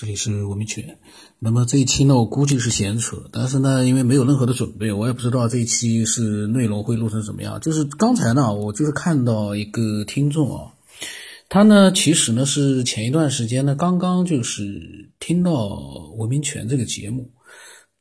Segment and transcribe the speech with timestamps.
[0.00, 0.98] 这里是文明犬。
[1.38, 7.60] 那么这一期呢，我估计是闲扯，但是呢，因为没有任何的准备，我也不知道这一期是内容会录成什么样。
[7.60, 10.72] 就是刚才呢，我就是看到一个听众啊，
[11.50, 15.68] 他呢其实呢是前一段时间呢刚刚就是听到
[16.16, 17.30] 文明犬这个节目，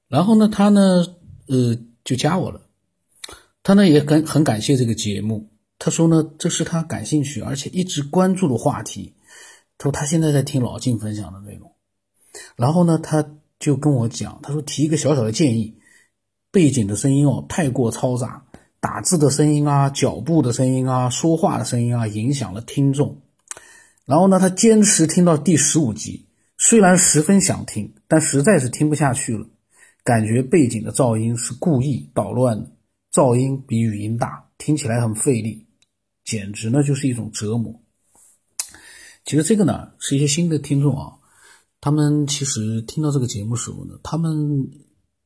[0.07, 1.05] 然后呢他呢
[1.49, 2.61] 呃就加我了，
[3.61, 9.15] 他呢也很很感谢这个节目，他说呢这是他感兴趣而且一直关注的话题。
[9.77, 11.68] 他说他现在在听老静分享的内容，
[12.55, 13.25] 然后呢，他
[13.59, 15.77] 就跟我讲，他说提一个小小的建议，
[16.51, 18.45] 背景的声音哦太过嘈杂，
[18.79, 23.21] 打字的声音啊、脚步的声音啊、说话的声音啊，影响了听众。
[24.05, 26.25] 然后呢，他坚持听到第十五集，
[26.57, 29.45] 虽然十分想听，但实在是听不下去了，
[30.03, 32.71] 感觉背景的噪音是故意捣乱的，
[33.13, 35.67] 噪音比语音大，听起来很费力，
[36.25, 37.79] 简直呢就是一种折磨。
[39.25, 41.18] 其实这个呢，是一些新的听众啊，
[41.81, 44.69] 他们其实听到这个节目时候呢，他们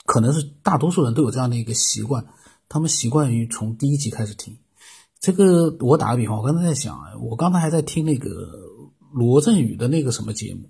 [0.06, 2.26] 可能是大多数人都有这样的一个习惯，
[2.70, 4.58] 他们习惯于从第一集开始听。
[5.20, 8.30] 这个我打个比方，我刚才在想啊，我刚才还在听那个
[9.12, 10.70] 罗振宇的那个什么节目，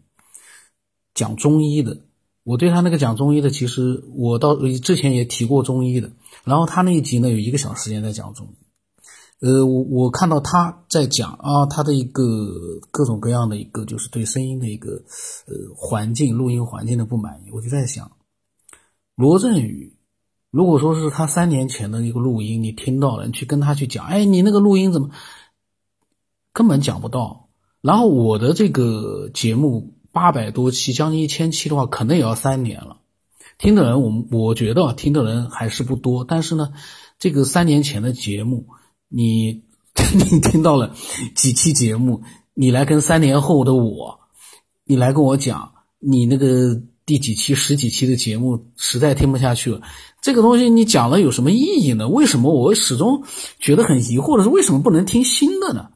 [1.14, 1.98] 讲中医的。
[2.44, 6.12] 我对他那个讲中医的，其实我到之前也提过中医的，
[6.44, 8.63] 然后他那一集呢有一个小时间在讲中医。
[9.44, 12.24] 呃，我我看到他在讲啊，他的一个
[12.92, 15.04] 各种各样的一个，就是对声音的一个
[15.48, 17.52] 呃环境、录音环境的不满意。
[17.52, 18.14] 我就在想，
[19.16, 19.98] 罗振宇，
[20.50, 25.10] 如果说是他三年前的一个录音，你听到了，你去跟他去讲，哎，你那个录音怎么
[26.54, 27.50] 根本讲不到？
[27.82, 32.96] 然后我的这个节目八百多期，将近一千期的话，可能也要三年了。
[33.58, 36.24] 听的人，我我觉得听的人还是不多。
[36.24, 36.72] 但是呢，
[37.20, 38.68] 这个三年前的节目。
[39.16, 39.62] 你
[40.18, 40.96] 你听到了
[41.36, 42.24] 几期节目？
[42.56, 44.20] 你来跟三年后的我，
[44.86, 49.84] 你来跟我讲，你那个第几期、十几期的节目实在听不下去了。
[50.20, 52.08] 这个东西你讲了有什么意义呢？
[52.08, 53.24] 为什么我始终
[53.60, 55.90] 觉得很疑惑的是，为什么不能听新的呢？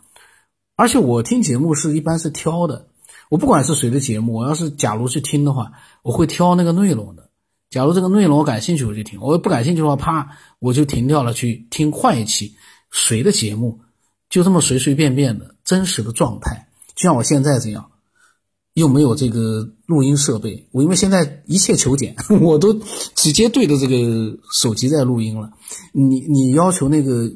[0.75, 2.87] 而且我听节目是一般是挑的，
[3.29, 5.71] 我不管是谁的节目，我要是假如去听的话，
[6.03, 7.31] 我会挑那个内容的。
[7.71, 12.55] 假如这个内容我感兴趣，我就听；我不感兴趣的话，啪，我就停掉了，去听换一期。
[12.91, 13.79] 谁的节目
[14.29, 17.91] 就这么随随便便的真实的状态，就像我现在这样，
[18.73, 22.73] 又没有这个录音设备，我因为现在一切求简， 我都
[23.15, 25.51] 直接对着这个手机在录音了。
[25.93, 27.31] 你你要求那个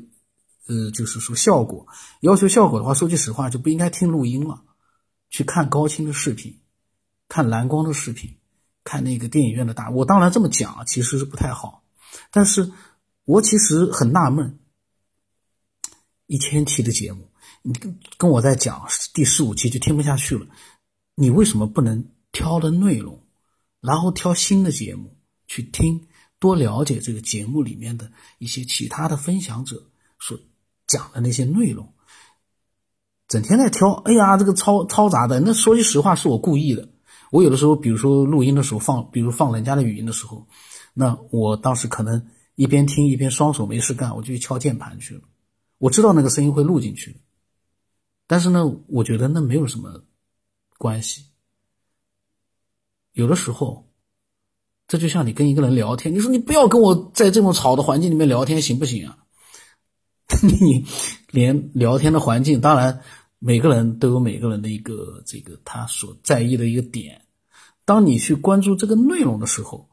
[0.67, 1.85] 呃，就是说效果，
[2.21, 4.61] 要求效果的话，说句实话，就不应该听录音了，
[5.29, 6.59] 去看高清的视频，
[7.27, 8.29] 看蓝光的视频，
[8.83, 9.89] 看那个电影院的大。
[9.89, 11.83] 我当然这么讲其实是不太好，
[12.31, 12.71] 但是
[13.25, 14.59] 我其实很纳闷。
[16.31, 17.27] 一千期的节目，
[17.61, 20.47] 你跟跟我在讲第十五期就听不下去了。
[21.13, 23.21] 你为什么不能挑的内容，
[23.81, 25.13] 然后挑新的节目
[25.45, 26.07] 去听，
[26.39, 29.83] 多了解这个节目里面的一些其他的分享者
[30.21, 30.39] 所
[30.87, 31.93] 讲的那些内容？
[33.27, 35.41] 整天在挑，哎呀，这个嘈嘈杂的。
[35.41, 36.87] 那说句实话，是我故意的。
[37.29, 40.47] 我有的时候，比如说录音的时候放，比如放人家的语音的时候，
[40.93, 42.25] 那我当时可能
[42.55, 45.21] 一边听一边双手没事干，我就去敲键盘去了。
[45.81, 47.17] 我知道那个声音会录进去，
[48.27, 50.03] 但是呢，我觉得那没有什么
[50.77, 51.25] 关系。
[53.13, 53.91] 有的时候，
[54.87, 59.25] 这就像你跟一个人聊天，你说你不要跟我在这种吵的环境里面聊天，行不行啊？
[60.43, 60.85] 你
[61.31, 63.01] 连聊天的环境，当然
[63.39, 67.25] 每个人都有每个人的一个这个他所在意的一个点。
[67.85, 69.89] 当你去关注这个内容的时候，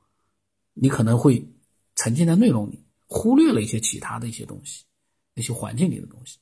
[0.75, 1.51] 你可能会
[1.95, 4.85] 沉浸在内容里，忽略了一些其他的一些东西。
[5.39, 6.39] 那些环境里的东西，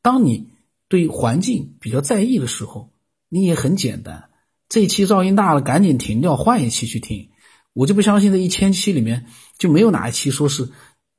[0.00, 0.48] 当你
[0.88, 2.88] 对环境比较在意的时候，
[3.28, 4.30] 你也很简单。
[4.70, 7.28] 这一期噪音大了，赶紧停掉，换一期去听。
[7.74, 9.26] 我就不相信这一千期里面
[9.58, 10.70] 就没有哪一期说是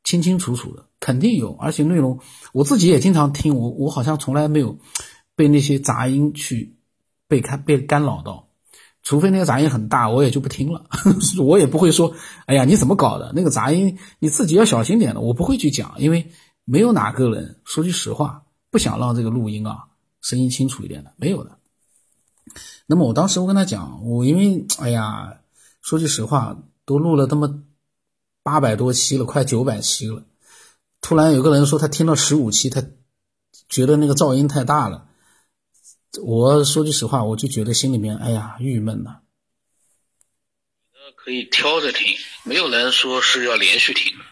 [0.03, 1.53] 清清楚楚的，肯定有。
[1.53, 2.19] 而且内容
[2.53, 4.79] 我自己也经常听，我我好像从来没有
[5.35, 6.75] 被那些杂音去
[7.27, 8.47] 被看被干扰到，
[9.03, 10.85] 除非那个杂音很大，我也就不听了。
[11.39, 12.15] 我也不会说，
[12.47, 13.31] 哎呀，你怎么搞的？
[13.35, 16.31] 那个杂音你自己要小心点的，我不会去讲，因为。
[16.65, 19.85] 没有哪个人说句实话不想让这个录音啊
[20.21, 21.57] 声音清楚一点的，没有的。
[22.85, 25.41] 那么我当时我跟他讲，我因为哎呀，
[25.81, 27.63] 说句实话，都录了他妈
[28.43, 30.23] 八百多期了，快九百期了。
[31.01, 32.83] 突然有个人说他听到十五期，他
[33.69, 35.07] 觉得那个噪音太大了。
[36.21, 39.19] 我说句实话，我就觉得心里面哎呀郁闷呐。
[41.15, 44.25] 可以挑着听，没有人说是要连续听的。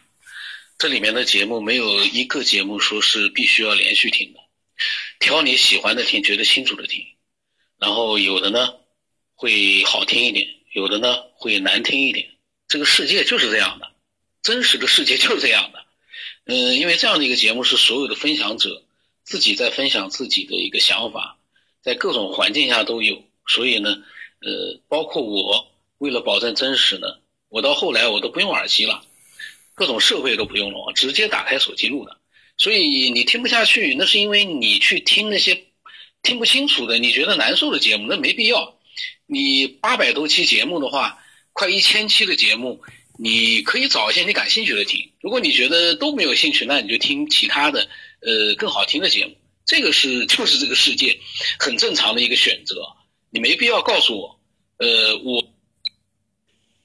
[0.80, 4.40] 这里面的节目没有一个节目说是必须要连续听的，
[5.20, 7.06] 挑你喜欢的听，觉得清楚的听。
[7.78, 8.76] 然后有的呢，
[9.36, 12.30] 会好听一点，有的呢会难听一点。
[12.70, 13.92] 这个世界就是这样的，
[14.42, 15.84] 真实的世界就是这样的。
[16.46, 18.86] 嗯，因为这样的一个节目是所有的分享者
[19.26, 21.40] 自己在分享自己的一个想法，
[21.81, 24.02] 在各种环境下都有，所以呢，
[24.40, 29.04] 呃，包括我为了保证真实呢，我到后来我都不用耳机了，
[29.80, 32.18] 各种设备都不用了，直接打开手机录的。
[32.58, 35.68] 所以你听不下去，那是因为你去听那些
[36.22, 38.78] 听不清楚的、你觉得难受的节目，那没必要。
[39.26, 41.24] 你八百多期节目的话，
[41.54, 42.81] 快一千期的节目，
[43.18, 45.14] 你可以找一些你感兴趣的听。
[45.22, 47.88] 如果你觉得都没有兴趣，那你就听其他的，
[48.20, 49.38] 呃，更好听的节目。
[49.66, 51.18] 这个是就是这个世界
[51.58, 52.76] 很正常的一个选择。
[53.30, 54.40] 你没必要告诉我，
[54.80, 55.54] 呃，我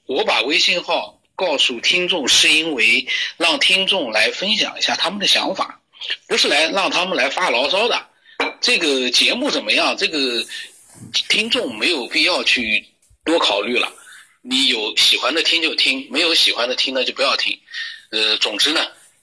[0.06, 1.20] 我把微信号。
[1.36, 5.80] 告诉听众是因为让听众来分享一下他们的想法，
[6.28, 8.06] 不是来让他们来发牢骚的。
[8.60, 9.96] 这个节目怎么样？
[9.96, 10.44] 这个
[11.28, 12.84] 听众没有必要去
[13.24, 13.92] 多考虑了。
[14.42, 17.58] 你有喜欢的听就听，没有喜欢的听呢就不要听。
[18.10, 18.80] 呃，总之呢，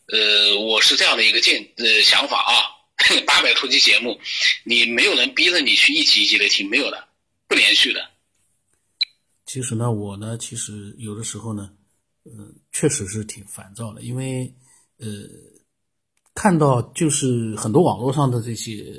[0.07, 2.53] 呃，我是这样的一个见呃想法啊。
[3.25, 4.19] 八百多期节目，
[4.63, 7.07] 你没有人逼着你去一集一集的听，没有的，
[7.47, 8.09] 不连续的。
[9.45, 11.69] 其实呢，我呢，其实有的时候呢。
[12.23, 14.53] 嗯，确实是挺烦躁的，因为，
[14.99, 15.07] 呃，
[16.35, 18.93] 看到就是很多网络上的这些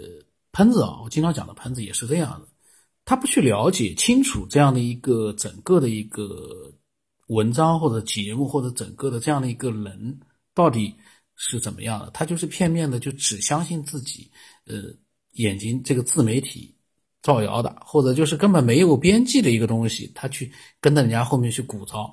[0.50, 2.48] 喷子啊，我经常讲的喷子也是这样的，
[3.04, 6.72] 他不去了解清楚这样的一个整个的一个
[7.28, 10.20] 文章或者节目或者整个的这样的一个人
[10.52, 10.92] 到底
[11.36, 14.30] 是怎么样的，他就是片面的就只相信自己，
[14.66, 14.82] 呃，
[15.34, 16.74] 眼睛这个自媒体
[17.22, 22.12] 造谣的，或者就是根本没有边际的一个东西，他去跟着人家后面去鼓噪。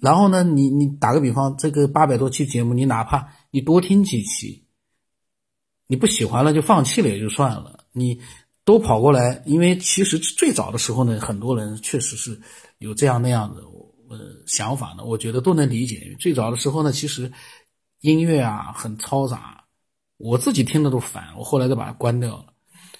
[0.00, 4.64] 然后呢，你你打个比方，这个八百多期节目，你哪怕你多听几期，
[5.86, 7.84] 你不喜欢了就放弃了也就算了。
[7.92, 8.18] 你
[8.64, 12.40] 都跑过来，因为其实最早的时候呢，很多人确实是
[12.78, 13.60] 有这样那样的
[14.08, 16.16] 呃想法呢，我觉得都能理解。
[16.18, 17.30] 最早的时候呢，其实
[18.00, 19.64] 音乐啊很嘈杂，
[20.16, 22.46] 我自己听的都烦，我后来就把它关掉了。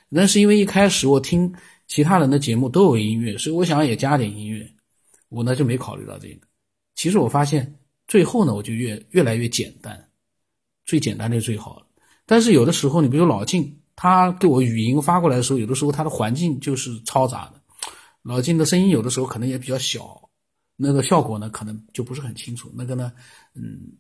[0.08, 1.52] 那是因为一开始我听
[1.88, 4.70] 其他人的节目都有音乐，所以我想也加点音乐，
[5.30, 6.46] 我呢就没考虑到这个。
[6.94, 10.10] 其实我发现，最后呢，我就越越来越简单，
[10.84, 11.86] 最简单的最好了。
[12.26, 17.60] 但是有的时候，你比如老晋，他给我语音发过来的时候，有的时候他的环境就是嘈杂的，
[18.22, 20.30] 老晋的声音有的时候可能也比较小，
[20.76, 22.70] 那个效果呢，可能就不是很清楚。
[22.74, 23.12] 那个呢，
[23.54, 23.92] 嗯，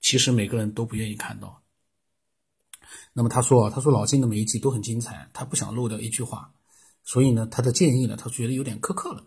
[0.00, 1.62] 其实每个人都不愿意看到。
[3.12, 6.50] 那么他说，他说老晋的每一集都很精彩，他不想漏掉一句话，
[7.04, 9.24] 所以呢，他的建议呢，他觉得有点苛刻了，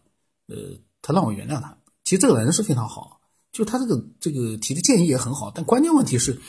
[0.47, 1.77] 呃，他让我原谅他。
[2.11, 3.21] 其实这个人是非常好。
[3.53, 6.41] 就他这个这个提的建议也很好，但关键问题是，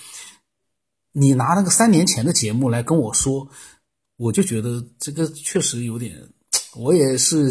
[1.12, 3.46] 你拿那个三年前的节目来跟我说，
[4.16, 6.16] 我就觉得这个确实有点，
[6.74, 7.48] 我也是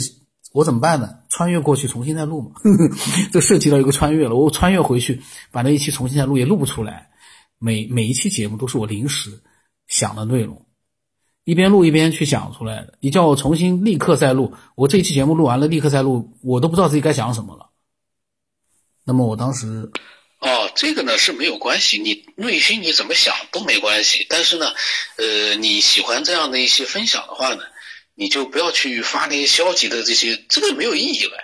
[0.52, 1.20] 我怎么办呢？
[1.30, 2.52] 穿越过去重新再录嘛，
[3.32, 4.36] 这涉及到一个穿越了。
[4.36, 5.22] 我穿越回去
[5.52, 7.12] 把那一期重新再录也录不出来，
[7.60, 9.42] 每每一期节目都是我临时
[9.88, 10.66] 想的内容，
[11.46, 12.98] 一边录一边去想出来的。
[13.00, 17.71] 你叫我重新立刻再录，我这一期节目录完了立刻再录，我都不知道自己该想什么了。
[19.04, 19.90] 那么我当时，
[20.40, 24.26] 哦，这个呢是没有关系，你内心你怎么想都没关系。
[24.30, 24.74] 但是呢，
[25.18, 27.64] 呃，你喜欢这样的一些分享的话呢，
[28.16, 31.44] 你就不要去发那些消极的这些，这个没有意义了呀。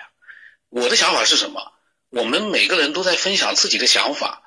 [0.70, 1.72] 我的想法是什么？
[2.10, 4.42] 我们每个人都在分享自己的想法，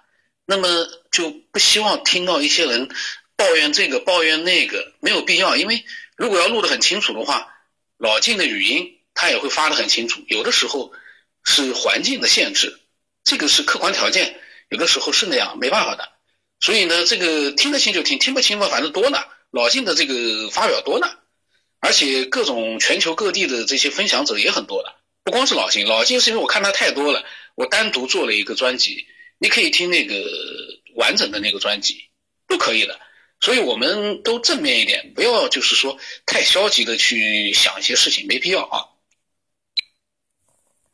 [0.45, 2.89] 那么就不希望听到一些人
[3.35, 5.55] 抱怨这个抱怨那个，没有必要。
[5.55, 5.85] 因为
[6.17, 7.47] 如果要录得很清楚的话，
[7.97, 10.21] 老晋的语音他也会发得很清楚。
[10.27, 10.91] 有的时候
[11.43, 12.80] 是环境的限制。
[13.23, 16.09] 这个是客观条件，有的时候是那样，没办法的。
[16.59, 19.19] 所以呢，这个听得清就听，听不清嘛，反正多呢。
[19.51, 21.07] 老晋的这个发表多呢，
[21.79, 25.85] 而且各种全球各地的这些分享者也很多的，不光是老晋。
[25.85, 27.25] 老晋是因为我看他太多了，
[27.55, 29.07] 我单独做了一个专辑，
[29.39, 30.23] 你可以听那个
[30.95, 32.09] 完整的那个专辑，
[32.47, 32.99] 都可以的。
[33.41, 38.85] 所以我们都正面一点，不要就是说太消极的去想一些事情，没必要啊。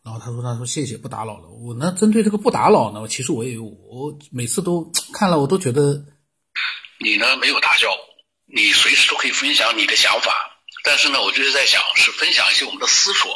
[0.07, 6.01] 然后他说：“他说谢谢，不打扰了。”我呢，针对这个不打扰呢，其实我也有，我每次都看了，我都觉得
[6.97, 7.91] 你呢没有打扰，
[8.45, 10.31] 你随时都可以分享你的想法。
[10.85, 13.29] 但是呢，我就是在想，是分享一些我们的思索，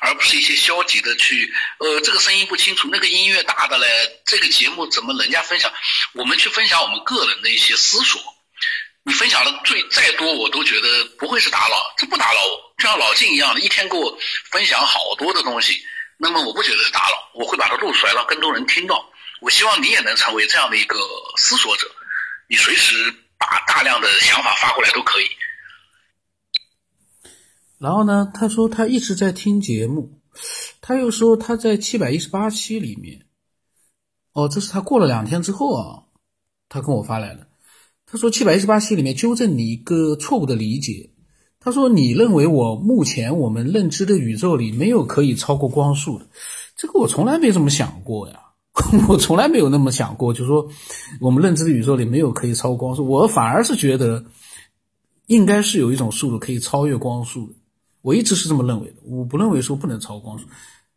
[0.00, 3.86] 而不是一些消极的去，呃，这个声音不清楚，那个音乐大的嘞，
[4.26, 5.72] 这个节目怎么人家分享？
[6.14, 8.20] 我们去分享我们个人的一些思索。
[9.04, 14.18] 你分享的最再多，我都觉得不会是打扰，这不打扰我，就像老晋一样的，一天给我
[14.50, 15.80] 分享好多的东西。
[16.20, 19.04] 那么我不觉得是打扰，我会把它录出来，让更多人听到。
[19.40, 20.96] 我希望你也能成为这样的一个
[21.36, 21.86] 思索者，
[22.48, 25.26] 你随时把大量的想法发过来都可以。
[27.78, 30.20] 然后呢，他说他一直在听节目，
[30.80, 33.24] 他又说他在七百一十八期里面，
[34.32, 36.02] 哦，这是他过了两天之后啊，
[36.68, 37.46] 他跟我发来的。
[38.06, 41.10] 他说七百一十八期里面纠正你一个错误的理解。
[41.68, 46.26] 他说你认为我目前我们认知的宇宙里没有可以超过光速的，
[46.74, 48.40] 这个我从来没这么想过呀，
[49.06, 50.66] 我从来没有那么想过，就是说
[51.20, 54.24] 我们认知的宇宙里没有可以超光速，我反而是觉得
[55.26, 57.52] 应该是有一种速度可以超越光速的。
[58.00, 60.46] 我一直是这么认为的，我不认为说不能超光速。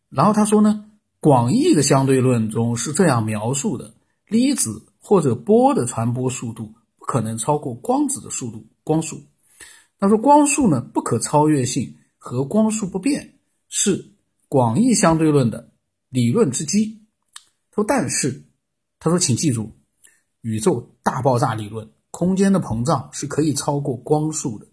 [0.09, 0.85] 然后他说呢，
[1.19, 3.93] 广义的相对论中是这样描述的：
[4.29, 9.21] 粒子或者波的传播速度不可能超过光子的速度，光速。
[10.01, 13.35] 他说光速呢不可超越性和光速不变
[13.69, 14.13] 是
[14.49, 15.69] 广义相对论的
[16.09, 17.05] 理论之基。
[17.69, 18.43] 他说但是，
[18.99, 19.71] 他说请记住，
[20.41, 24.65] 宇宙大爆炸理论，空间的膨胀是可以超过光速的。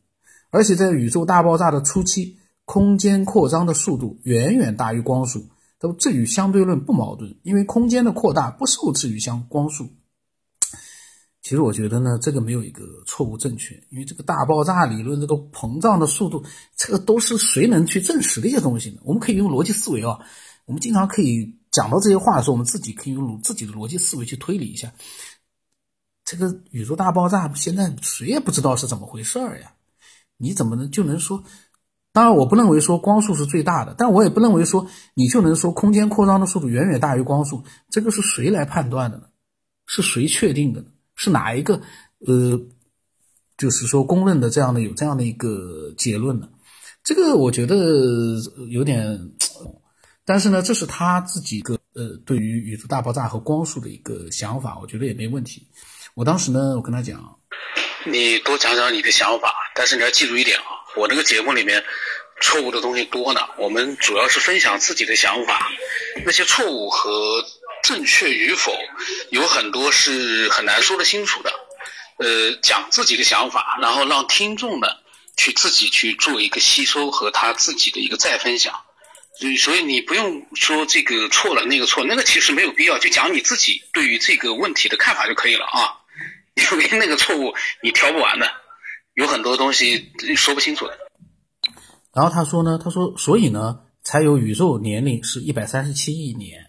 [0.51, 5.47] 而且在宇宙大爆炸的初期，空间扩张的速度远远大于光速。
[5.79, 9.89] 都这与相对论不矛盾，因为空间的扩大不受制于相光速。
[11.49, 16.45] 其实我觉得呢，这个没有一个错误正确，因为这个大爆炸理论，这个膨胀的速度，
[16.77, 18.99] 这个都是谁能去证实的一些东西呢？
[19.03, 20.19] 我们可以用逻辑思维啊，
[20.67, 24.93] 我们经常可以讲到这些话的时候，我们自己可以用自己的逻辑思维去推理一下，
[26.23, 29.73] 这个宇宙大爆炸现在谁也不知道是怎么回事儿呀。
[30.37, 31.43] 你怎么能就能说？
[32.13, 37.65] 当然，我不认为说光速是最大的，但我也不认为说你就能说空间扩张的速度远远大于光速。
[37.89, 39.25] 这个是谁来判断的呢？
[39.87, 40.89] 是谁确定的呢？
[41.19, 41.75] 是哪一个？
[42.27, 42.59] 呃，
[43.57, 46.49] 就是说公认的这样的有这样的一个结论呢？
[47.05, 47.77] 这个我觉得
[48.71, 49.31] 有点，
[50.25, 55.67] 但是呢，这是他自己个呃对于宇宙大爆炸和光速的一个想法，我觉得也没问题。
[56.15, 57.39] 我当时呢，我跟他讲。
[58.05, 60.65] 你多讲讲你的想法，但是你要记住一点啊，
[60.97, 61.83] 我这个节目里面
[62.41, 63.41] 错误的东西多呢。
[63.59, 65.69] 我们主要是分享自己的想法，
[66.25, 67.11] 那些错误和
[67.89, 68.71] 正确与否，
[69.31, 71.51] 有很多是很难说得清楚的。
[72.19, 74.89] 呃，讲自己的想法，然后让听众呢
[75.39, 78.75] 去自己去做一个吸收和他自己的一个再分享。
[79.41, 85.97] 所以，所以你不用说这个错了，那个错，那个其实没有必要，就讲你自己对于这个问题的看法就可以了啊。
[86.55, 88.53] 因为那个错误你挑不完的，
[89.15, 90.99] 有很多东西说不清楚的。
[92.13, 96.68] 然后他说呢，他说，所以呢，才有宇宙年龄是一百三十七亿年，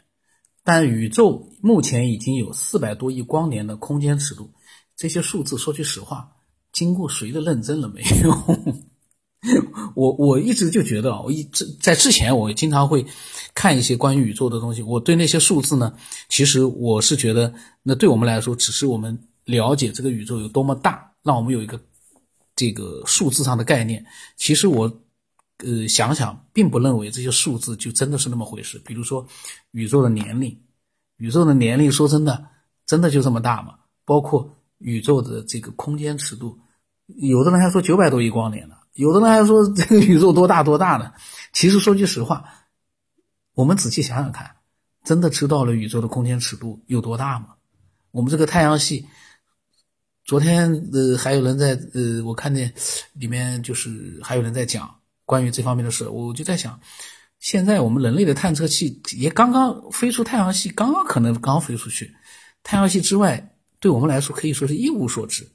[0.71, 4.51] 但宇宙目前已经有四百多亿光年的空间尺度。
[4.95, 6.29] 这些数字说句实话，
[6.71, 8.31] 经过谁的认真了没有？
[9.95, 13.03] 我我一直就觉得，我一直在之前我经常会
[13.55, 15.91] 看一些关于宇宙的东西，我对那些数字呢，
[16.29, 19.17] 其实我是觉得，那对我们来说，只是我们。
[19.45, 21.81] 了解这个宇宙有多么大，让我们有一个
[22.55, 24.05] 这个数字上的概念。
[24.37, 25.01] 其实我
[25.63, 28.81] 呃想想，并不认为这些数字就真的是那么回事。
[28.85, 29.25] 比如说
[29.71, 30.59] 宇宙的年龄，
[31.17, 32.45] 宇宙的年龄说真的，
[32.85, 33.75] 真的就这么大吗？
[34.05, 36.57] 包括宇宙的这个空间尺度，
[37.07, 41.11] 有的人还说九百多亿光年呢，有的人还说这个宇宙多大多大呢？
[41.53, 42.45] 其实说句实话，
[43.53, 44.55] 我们仔细想想看，
[45.03, 47.55] 真的知道了宇宙的空间尺度有多大吗？
[48.11, 49.05] 我们这个太阳系。
[50.25, 52.71] 昨天呃还有人在呃我看见
[53.13, 54.98] 里面就是还有人在讲
[55.29, 56.81] 关于这方面的事，我就在想，
[57.39, 62.11] 现在我们人类的探测器也刚刚飞出太阳系，刚刚可能刚飞出去，
[62.63, 65.47] 太阳系之外对我们来说可以说是一无所知。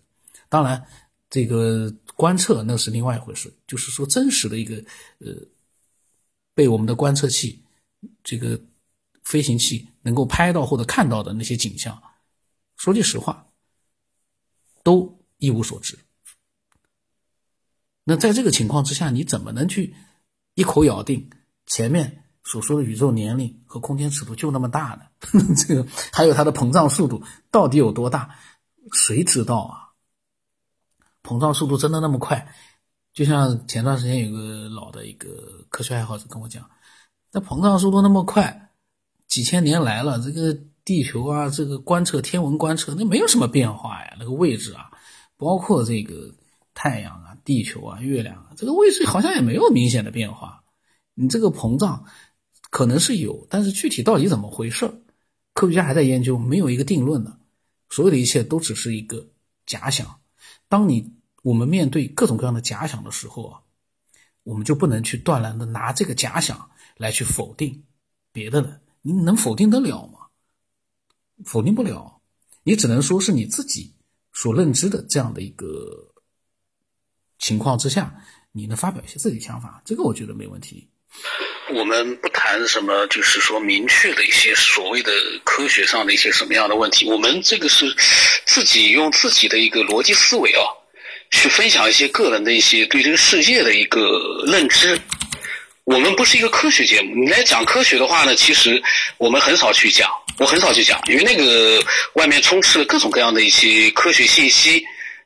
[0.49, 0.81] 当然，
[1.29, 4.77] 这个观测那是另外一回事，就是说真实的一个
[5.19, 5.35] 呃
[6.55, 7.61] 被我们的观测器
[8.23, 8.61] 这个
[9.25, 12.01] 飞行器能够拍到或者看到的那些景象，
[12.77, 13.45] 说句实话。
[14.85, 15.99] 都一无所知。
[18.05, 19.95] 那在这个情况之下，你怎么能去
[20.55, 21.29] 一口咬定
[21.67, 25.03] 前面所说的宇宙年龄和空间尺度就那么大呢？
[25.57, 28.31] 这个还有它的膨胀速度到底有多大？
[28.93, 29.89] 谁知道啊？
[31.23, 32.55] 膨胀速度真的那么快？
[33.13, 36.69] 就像前段时间有个老的一个科学爱好者跟我讲，
[37.33, 38.71] 那膨胀速度那么快，
[39.27, 40.57] 几千年来了，这个。
[40.85, 44.91] 地球啊，这个观测天文观测那没有什么变化呀，那个位置啊，
[45.39, 46.31] 包括这个
[46.75, 50.65] 太阳啊、地球啊、月亮啊，这个位置好像也没有明显的变化。
[51.15, 52.05] 你这个膨胀
[52.71, 54.91] 可能是有，但是具体到底怎么回事，
[55.53, 57.39] 科学家还在研究，没有一个定论呢。
[57.91, 59.29] 所有的一切都只是一个
[59.67, 60.19] 假想。
[60.69, 63.61] 当你我们面对各种各样的假想的时候啊，
[64.43, 67.85] 我们就不能去断然的拿这个假想来去否定
[68.33, 70.21] 别的人，你能否定得了吗？
[71.45, 72.21] 否定不了，
[72.65, 73.93] 你只能说是你自己
[74.33, 76.14] 所认知的这样的一个
[77.39, 78.13] 情况之下，
[78.53, 80.89] 你能发表一些自己想法，这个我觉得没问题。
[81.73, 85.13] 我们不谈什么，就是说明确的一些所谓的
[85.45, 87.09] 科学上的一些什么样的问题。
[87.09, 87.87] 我们这个是
[88.45, 90.63] 自己用自己的一个逻辑思维啊，
[91.31, 95.01] 去分享一些个人的一些对这个世界的一个认知。
[95.85, 98.83] 我们不是一个科学节目，你来讲科学的话呢，其实
[99.19, 101.83] 我们很少去讲，我很少去讲，因为那个
[102.15, 104.85] 外面充斥了各种各样的一些科学信息，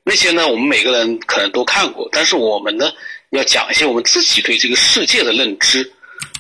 [0.08, 2.90] 那些呢，我们每个人可能都看过，但是我们呢，
[3.28, 5.92] 要讲一些我们自己对这个世界的认知。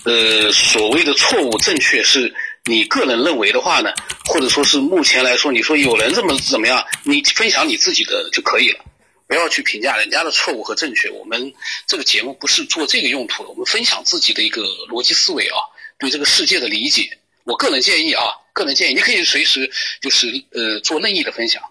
[0.06, 2.34] 呃，所谓的错误正确是
[2.64, 3.92] 你个人认为的话呢，
[4.24, 8.82] 或者说是目前来说，你说有人这么怎么样，你分享你自己的就可以了，
[9.26, 11.10] 不要去评价人家的错误和正确。
[11.10, 11.52] 我们
[11.86, 15.58] 这个节目不是做这个用途的，我们分享自己的一个逻辑思维啊，
[15.98, 17.18] 对这个世界的理解。
[17.44, 19.70] 我个人建议啊，个人建议你可以随时
[20.00, 21.62] 就是呃做任意的分享。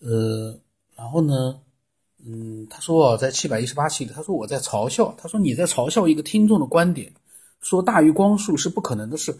[0.00, 0.58] 呃，
[0.96, 1.60] 然后呢？
[2.22, 7.10] 嗯，他说在七百一十八期里，他说我在嘲笑，他说你在嘲笑一个听众的观点，
[7.62, 9.34] 说大于光速是不可能的事，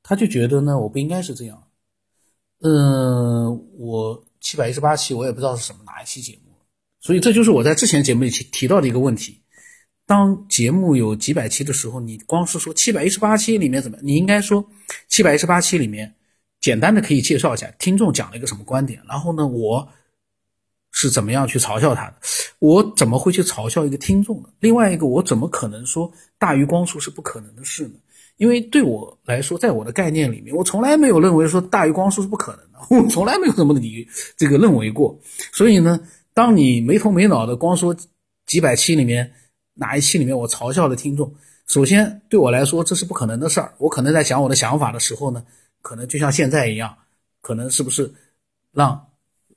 [0.00, 1.60] 他就觉得呢，我不应该是这样。
[2.60, 6.52] 嗯，我七百一十八期我也不知道是什么哪一期节目，
[7.00, 9.40] 所以这就是我在之前节目里提提到的一个问题。
[10.06, 14.64] 当节目有几百期的时候，你光是说七百一十八期里面怎么，你应该说
[15.08, 16.14] 七百一十八期里面
[16.64, 19.86] 简单的可以介绍一下听众讲了一个什么观点，然后呢，我。
[20.96, 22.14] 是怎么样去嘲笑他的？
[22.60, 24.48] 我怎么会去嘲笑一个听众呢？
[24.60, 27.94] 另外一个，我怎么可能说大于光速是不可能的事呢？
[28.36, 34.06] 因为对我来说，在我的概念里面，我从来没有认为说大于光速是不可能的， 我从来没有这么理
[34.36, 35.18] 这个认为过。
[35.52, 35.98] 所以呢，
[36.32, 37.96] 当你没头没脑的光说
[38.46, 39.32] 几百期里面
[39.74, 41.34] 哪一期里面我嘲笑的听众，
[41.66, 43.74] 首先对我来说这是不可能的事儿。
[43.78, 45.42] 我可能在讲我的想法的时候呢，
[45.84, 46.96] 可能就像现在一样，
[47.42, 48.10] 可能是不是
[48.72, 49.10] 让。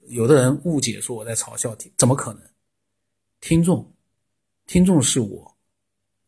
[0.08, 2.42] 有的人误解说我在嘲笑听，怎么可能？
[3.42, 3.94] 听众，
[4.66, 5.58] 听众是我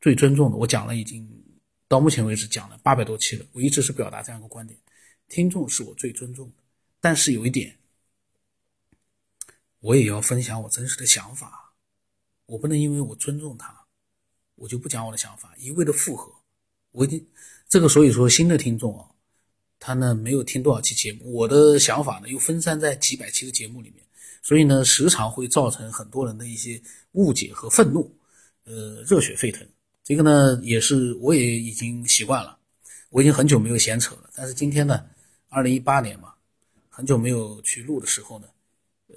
[0.02, 0.58] 最尊重的。
[0.58, 1.26] 我讲了已经
[1.88, 4.78] 到目前为止讲了八百多期了，我一直是表达这样一个观点：
[5.30, 6.64] 听众是我最尊重的。
[7.00, 7.78] 但是有一点，
[9.80, 11.74] 我也要分享我真实的想法。
[12.48, 13.86] 我不能因为我尊重他，
[14.56, 16.34] 我就不讲我的想法，一味的附和。
[16.92, 17.26] 我已经
[17.70, 19.09] 这个，所以说新的听众啊。
[19.80, 24.04] 他呢没有听多少期节目，我的想法呢又分散在几百期的节目里面，
[24.42, 26.82] 所以呢时常会造成很多人的一些
[27.14, 28.14] 误解和愤怒，
[28.66, 29.66] 呃，热血沸腾。
[30.04, 32.60] 这个呢也是我也已经习惯了，
[33.10, 34.30] 我已经很久没有闲扯了。
[34.36, 35.06] 但是今天呢，
[35.48, 36.34] 二零一八年嘛，
[36.90, 38.48] 很久没有去录的时候呢，
[39.08, 39.16] 呃，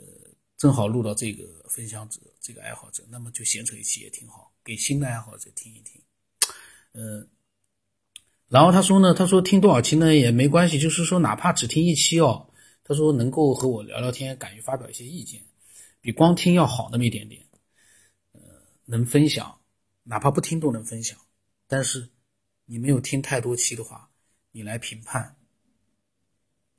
[0.57, 6.01] 正好录到这个分享者这个爱好者，那么就闲扯一期也挺好，给新的爱好者听一听，
[6.93, 7.29] 嗯。
[8.53, 12.51] 然后他说呢，他说听多少期呢也没关系，就是说哪怕只听一期哦，
[12.85, 15.43] 他说能够和我聊聊天，敢于发表一些意见，
[16.03, 17.47] 比光听要好那么一点点。
[18.33, 18.41] 呃，
[18.85, 19.59] 能分享，
[20.03, 21.19] 哪怕不听都能分享。
[21.67, 22.11] 但是
[22.67, 24.11] 你没有听太多期的话，
[24.51, 25.35] 你来评判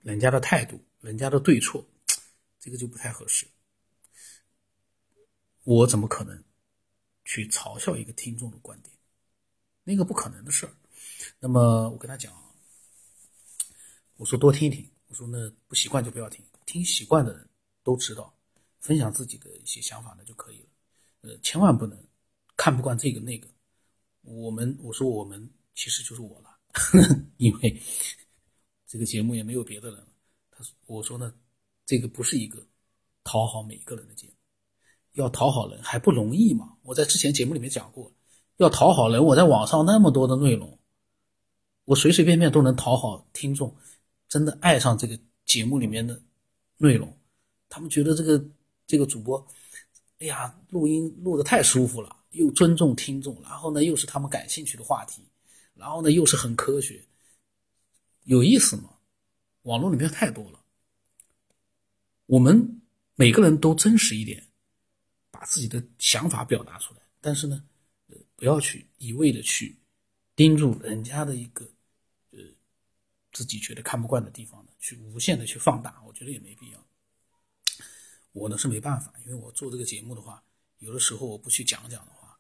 [0.02, 1.84] 人家的态度、人家的对错，
[2.60, 3.48] 这个就不太合适。
[5.64, 6.44] 我怎么可能
[7.26, 8.96] 去嘲笑一个听众的观点？
[9.84, 10.74] 那个不可能的事儿。
[11.44, 12.32] 那么我跟他讲，
[14.16, 17.46] 我说多听一听，我说那不习惯就不要听，听习惯的人
[17.84, 18.34] 都知道，
[18.80, 20.70] 分享自己的一些想法那就可以了，
[21.24, 22.02] 呃，千万不能
[22.56, 23.46] 看不惯这个那个。
[24.22, 26.50] 我们我说我们其实就是我了，
[27.36, 27.84] 因为
[28.88, 30.08] 这个节目也没有别的人了。
[30.50, 31.34] 他说我说呢，
[31.86, 32.66] 这个不是一个
[33.26, 34.34] 讨好每一个人的节目，
[35.12, 36.78] 要讨好人还不容易嘛。
[36.84, 38.10] 我在之前节目里面讲过，
[38.56, 40.80] 要讨好人，我在网上那么多的内容。
[41.86, 43.76] 我随随便便都能讨好听众，
[44.30, 46.22] 真的爱上这个节目里面的
[46.78, 47.18] 内容，
[47.68, 48.42] 他们觉得这个
[48.88, 49.46] 这个主播，
[50.20, 55.22] 哎呀，录音录的太舒服了，又尊重听众，然后呢又是他们感兴趣的话题，
[55.74, 57.04] 然后呢又是很科学，
[58.24, 58.90] 有意思吗？
[59.64, 60.60] 网络里面太多了，
[62.28, 62.82] 我们
[63.16, 64.48] 每个人都真实一点，
[65.32, 67.62] 把自己的想法表达出来，但是呢，
[68.38, 69.78] 不要去一味的去
[70.34, 71.70] 盯住人家的一个。
[73.34, 76.88] 自己觉得看不惯的地方呢，去无限的去放大，我觉得也没必要。
[78.32, 80.42] 我呢是没办法，因为我做这个节目的话，
[80.78, 82.40] 有的时候我不去讲讲的话，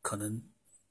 [0.00, 0.42] 可能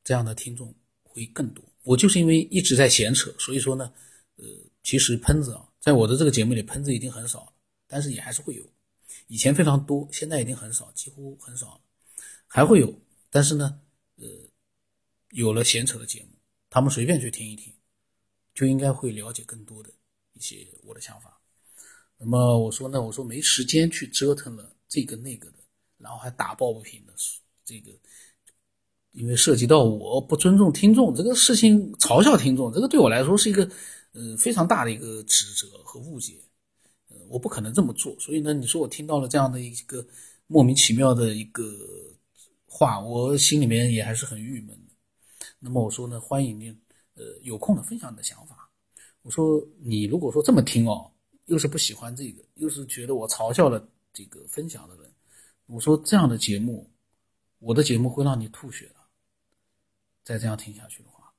[0.03, 1.63] 这样的听众会更多。
[1.83, 3.93] 我就是因为一直在闲扯，所以说呢，
[4.35, 4.45] 呃，
[4.83, 7.53] 其实喷子啊，在我的这个节目里，喷子已经很少了，
[7.87, 8.63] 但是也还是会有。
[9.27, 11.81] 以前非常多，现在已经很少，几乎很少了，
[12.45, 13.01] 还会有。
[13.29, 13.81] 但是呢，
[14.15, 14.25] 呃，
[15.31, 16.29] 有了闲扯的节目，
[16.69, 17.73] 他们随便去听一听。
[18.57, 19.89] 就应该会了解更多的
[20.33, 21.39] 一些我的想法。
[22.17, 25.57] 那么我说呢，我说没时间去折腾了这个那个的，
[25.99, 27.13] 然后还打抱不平的，
[27.63, 27.91] 这个，
[29.11, 33.69] 因为涉及到我不尊重听众这个事情，嘲笑听众，这个对我来说是一个
[34.13, 36.33] 呃非常大的一个指责和误解，
[37.09, 38.19] 呃，我不可能这么做。
[38.19, 40.03] 所以呢，你说我听到了这样的一个
[40.47, 41.63] 莫名其妙的一个
[42.65, 44.91] 话，我心里面也还是很郁闷的。
[45.59, 46.75] 那么我说呢，欢迎您
[47.17, 48.69] 呃有空的分享你的想法。
[49.23, 51.11] 我说你如果说这么听哦，
[51.45, 55.11] 又是不喜欢这个，又是觉得我嘲笑了这个分享的人。
[55.65, 56.89] 我说这样的节目，
[57.59, 58.95] 我的节目会让你吐血的。
[60.23, 61.33] 再这样听下去的话，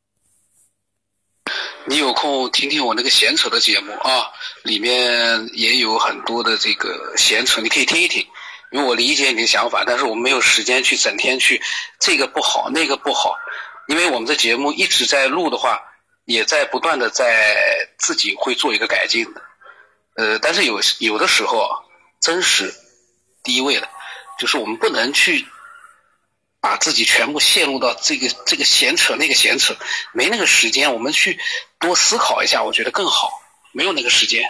[1.86, 4.32] 你有空听听我那个闲扯的节目啊，
[4.64, 8.26] 里面也有很多的这个闲扯，你可以听一听。
[8.70, 11.58] 因为我理解你的想法，但是我没有时间去整天去
[11.98, 13.34] 这个不好那个不好。
[13.88, 15.82] 因为我们的节目一直在录的话，
[16.24, 19.42] 也在不断的在自己会做一个改进的。
[20.14, 21.80] 呃，但是有有的时候啊，
[22.20, 22.74] 真实
[23.42, 23.88] 第一位的。
[24.38, 25.48] 就是我们不能去
[26.60, 29.76] 把自己全部陷入到这个这个闲扯那个闲扯，
[30.12, 30.94] 没那个时间。
[30.94, 31.40] 我们去
[31.80, 33.30] 多思考一下，我觉得更好。
[33.72, 34.42] 没有那个时间，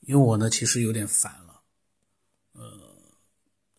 [0.00, 1.62] 因为我呢，其实有点烦了。
[2.54, 2.62] 呃，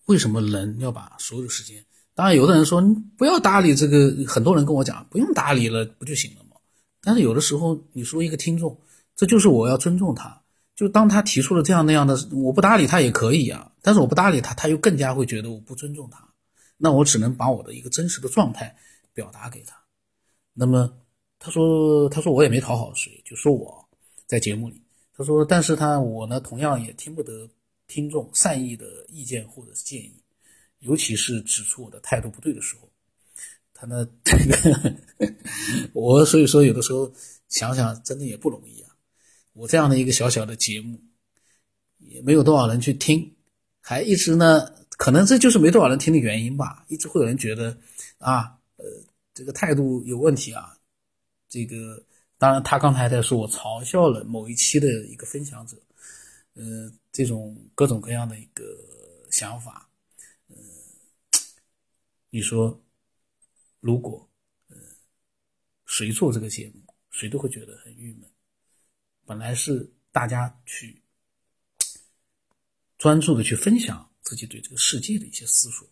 [0.05, 1.85] 为什么人要把所有时间？
[2.15, 2.81] 当然，有的人说
[3.17, 6.57] 不要搭理这个，很多人跟我讲不用搭理了，不就行了吗？
[7.01, 8.79] 但是有的时候，你说一个听众，
[9.15, 10.41] 这就是我要尊重他。
[10.75, 16.27] 就当他提出了这样那样的，我不搭理他也可以啊，但是我不搭理他，他又更加会觉得我不尊重他，
[16.77, 18.75] 那我只能把我的一个真实的状态
[19.13, 19.75] 表达给他。
[20.53, 20.91] 那么
[21.37, 23.87] 他说，他说我也没讨好谁，就说我
[24.25, 24.81] 在节目里，
[25.15, 27.47] 他说，但是他我呢，同样也听不得
[27.87, 30.22] 听众善意的意见或者是建议，
[30.83, 32.89] 尤其是指出我的态度不对的时候，
[33.73, 34.95] 他呢， 这个
[35.93, 37.11] 我所以说有的时候
[37.49, 38.91] 想想真的也不容易啊。
[39.53, 40.99] 我这样的一个小小的节目，
[41.99, 43.33] 也没有多少人去听，
[43.79, 44.67] 还一直呢，
[44.97, 46.85] 可能这就是没多少人听的原因吧。
[46.87, 47.77] 一直会有人觉得，
[48.17, 48.85] 啊，呃，
[49.33, 50.75] 这个态度有问题啊。
[51.47, 52.03] 这个
[52.39, 55.77] 当然，他刚才在说我嘲笑了某一期的一个分享者，
[56.55, 58.63] 呃，这种各种各样的一个
[59.29, 59.87] 想法，
[62.35, 62.81] 你说，
[63.79, 64.27] 如果
[64.67, 64.75] 呃
[65.85, 68.27] 谁做这个节目，谁都会觉得很郁闷。
[69.23, 70.99] 本来是大家去
[72.97, 75.87] 专注的去分享自己对这个世界的一些思索，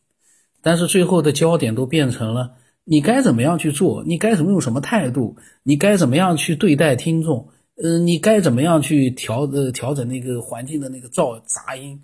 [0.61, 12.01] 但是最后的焦点都变成了你该怎么样去做，你该怎么用什么态度，你该怎么样去对待听众，嗯，你该怎么样去调呃调整那个环境的那个噪杂音，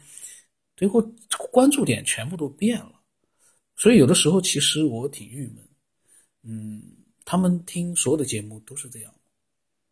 [0.76, 1.02] 最后
[1.52, 2.92] 关注点全部都变了。
[3.78, 5.70] 所以有的时候其实我挺郁闷，
[6.42, 6.84] 嗯，
[7.24, 9.14] 他们听所有的节目都是这样。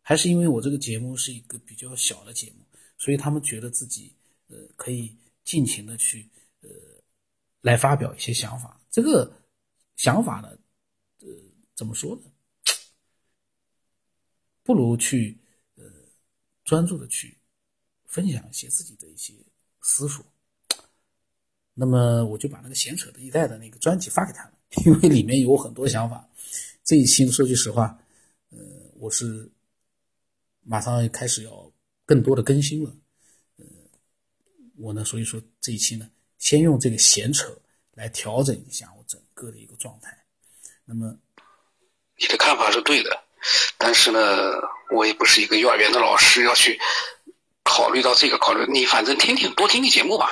[0.02, 2.64] 还是因为我这个节目是一个比较小的节目，
[2.98, 4.14] 所以他们觉得自己
[4.48, 6.28] 呃可以尽情的去
[6.60, 6.68] 呃
[7.60, 8.80] 来发表一些想法。
[8.90, 9.32] 这个
[9.96, 10.48] 想法呢，
[11.20, 11.28] 呃
[11.74, 12.30] 怎么说呢？
[14.62, 15.38] 不如去
[15.76, 15.84] 呃
[16.64, 17.38] 专注的去
[18.04, 19.32] 分享一些自己的一些
[19.80, 20.24] 思索。
[21.78, 24.52] 那么我就把那个闲扯的一代的那个专辑发给他们，
[24.86, 26.28] 因为里面有很多想法。
[26.82, 27.96] 这一期说句实话，
[28.50, 28.58] 呃
[28.98, 29.48] 我是。
[30.68, 31.70] 马上开始要
[32.04, 32.90] 更多的更新了，
[33.56, 33.64] 呃，
[34.76, 36.10] 我呢，所以说这一期呢，
[36.40, 37.56] 先用这个闲扯
[37.92, 40.18] 来调整一下我整个的一个状态。
[40.84, 41.16] 那么，
[42.18, 43.16] 你的看法是对的，
[43.78, 44.18] 但是呢，
[44.90, 46.76] 我也不是一个幼儿园的老师，要去
[47.62, 48.66] 考虑到这个考虑。
[48.68, 50.28] 你反正听听，多听听节目吧，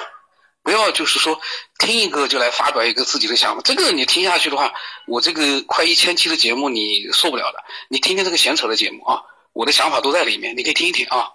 [0.65, 1.39] 不要就是说
[1.79, 3.63] 听一个就来发表一个自己的想法。
[3.63, 4.73] 这个你听下去的话，
[5.07, 7.59] 我这个快一千期的节目你受不了的。
[7.89, 9.23] 你听听这个闲扯的节目啊。
[9.53, 11.29] 我的想法都在里面，你可以听一听啊。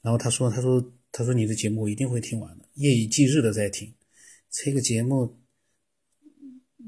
[0.00, 3.92] 然后他说：“他说，他说你的节目我一定会听完的，夜以继日的在听。
[4.50, 5.38] 这个节目，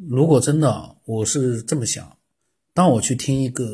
[0.08, 2.16] 如果真的我是这么想，
[2.72, 3.66] 当我去听一个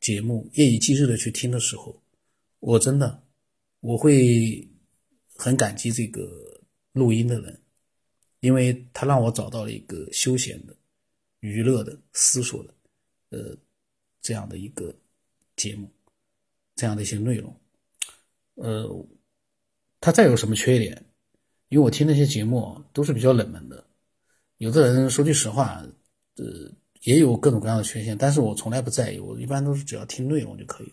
[0.00, 2.02] 节目，夜以继日的去听的时候，
[2.58, 3.22] 我真的
[3.78, 4.68] 我会
[5.36, 6.20] 很感激这个
[6.96, 7.60] 录音的人，
[8.40, 10.74] 因为他让我找到了一个休闲的、
[11.38, 12.74] 娱乐的、思索的，
[13.30, 13.56] 呃，
[14.20, 14.92] 这样的一个。”
[15.56, 15.90] 节目
[16.74, 17.58] 这样的一些内容，
[18.56, 19.06] 呃，
[20.02, 21.02] 他再有什么缺点？
[21.70, 23.82] 因为我听那些节目都是比较冷门的，
[24.58, 25.82] 有的人说句实话，
[26.36, 26.70] 呃，
[27.04, 30.92] 也有各种各样的缺陷，但是我从来不在意，我一般都是只要听内容就可以。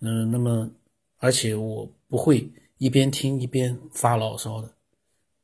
[0.00, 0.72] 嗯，那么
[1.18, 4.74] 而且我不会一边听一边发牢骚的，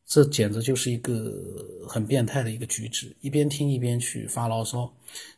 [0.09, 4.91] 这简直就是一个很变态的一个举止，一边听一边去发牢骚，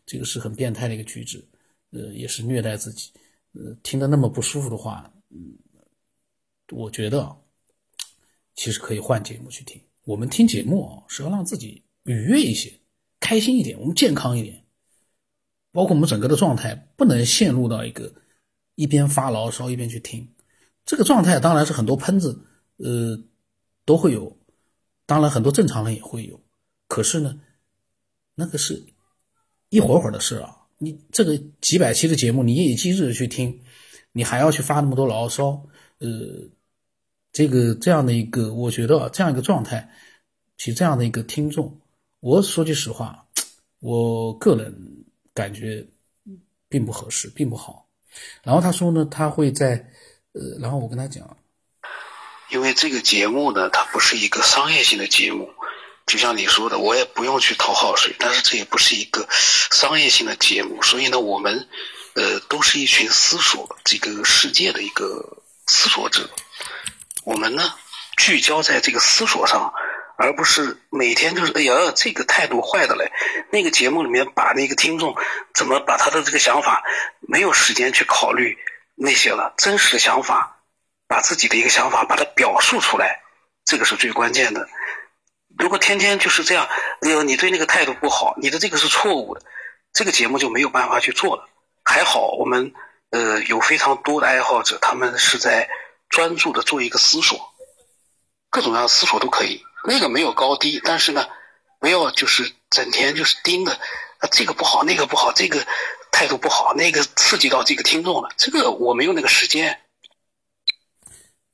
[0.07, 1.45] 这个是很变态的一个举止。
[1.91, 3.11] 呃，也是虐待自己，
[3.55, 5.59] 呃，听得那么不舒服的话，嗯，
[6.71, 7.37] 我觉得
[8.55, 12.73] 其实可以换节目去听，我们听节目啊是要让自己愉悦一些，
[13.19, 14.65] 开心一点，我们健康一点，
[15.73, 18.15] 包括我们整个的状态不能陷入到一个
[18.77, 20.29] 一边发牢骚一边去听，
[20.87, 22.41] 这个状态当然是很多喷子
[22.77, 23.21] 呃
[23.85, 24.39] 都会有，
[25.11, 26.41] 当然很多正常人也会有，
[26.87, 27.41] 可是呢，
[28.37, 28.81] 那个是
[29.69, 30.57] 一会儿会儿的事啊。
[30.79, 33.61] 你这个几百期的节目，你夜以继日的去听，
[34.13, 35.67] 你还要去发那么多牢骚，
[35.99, 36.09] 呃，
[37.33, 39.91] 这个这样的一个，我觉得这样一个状态，
[40.57, 41.81] 其实这样的一个听众，
[42.21, 43.27] 我说句实话，
[43.81, 44.73] 我个人
[45.35, 45.85] 感觉
[46.69, 47.89] 并不合适，并不好。
[48.45, 49.91] 然后他说呢，他会在，
[50.35, 51.37] 呃，然后我跟他讲，
[52.51, 55.55] 因为这个节目呢，它不是一个商业性的节目。
[56.07, 61.69] 就像你说的，我也不用去讨好谁，但是这也不是一个商业性的节目，所以呢，我们
[62.15, 66.29] 呃都是一群思索这个世界的一个思索者，
[67.23, 67.73] 我们呢
[68.17, 69.73] 聚焦在这个思索上，
[70.19, 73.13] 而不是每天就是哎呀这个态度坏的嘞，
[73.53, 75.15] 那个节目里面把那个听众
[75.55, 76.83] 怎么把他的这个想法
[77.21, 78.59] 没有时间去考虑
[78.97, 80.60] 那些了，真实的想法，
[81.11, 83.21] 把自己的一个想法把它表述出来，
[83.65, 84.69] 这个是最关键的。
[85.59, 86.69] 如果天天就是这样，
[87.03, 89.43] 哎呦，你对那个态度不好，你的这个是错误的，
[89.93, 91.49] 这个节目就没有办法去做了。
[91.85, 92.73] 还好我们
[93.11, 95.69] 呃有非常多的爱好者，他们是在
[96.09, 97.53] 专注的做一个思索，
[98.49, 99.65] 各种各样的思索都可以。
[99.85, 101.27] 那个没有高低，但是呢，
[101.81, 105.67] 不要就是整天就是盯着啊这个不好，那个不好，这个
[106.13, 109.81] 态度不好，那个刺激到这个听众了，这个我没有那个时间。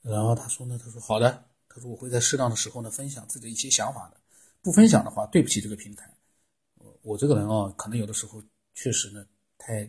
[0.09, 1.45] 然后他说呢，他说好的。
[1.69, 4.19] 他说：“我会在适当的时候呢，分享自己的一些想法的。
[4.63, 6.11] 不分享的话，对不起这个平台。
[6.77, 8.43] 我我这个人啊，可能有的时候
[8.75, 9.27] 确实呢，
[9.59, 9.85] 太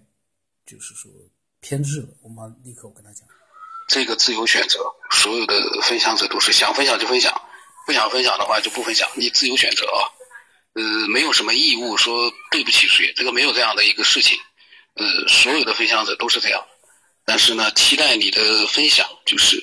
[0.65, 1.09] 就是说
[1.61, 2.09] 偏执了。
[2.21, 3.25] 我马上立刻我跟他讲，
[3.87, 4.79] 这个自由选择，
[5.11, 5.53] 所有的
[5.83, 7.33] 分享者都是想分享就分享，
[7.85, 10.11] 不想分享的话就不分享，你自由选择啊。
[10.73, 14.37] 呃，没有什么义务说对不起谁，这个没有这样的一个事情。
[14.95, 16.61] 呃，所有的分享者都是这样。”
[17.29, 19.57] 但是呢，期待你的分享，就是，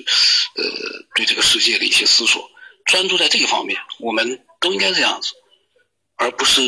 [0.55, 0.64] 呃，
[1.14, 2.50] 对这个世界的一些思索，
[2.85, 5.33] 专注在这个方面，我们都应该这样子，
[6.16, 6.61] 而不是